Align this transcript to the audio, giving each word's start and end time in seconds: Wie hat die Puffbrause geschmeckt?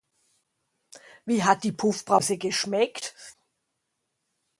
Wie 1.25 1.43
hat 1.43 1.63
die 1.63 1.71
Puffbrause 1.71 2.39
geschmeckt? 2.39 3.13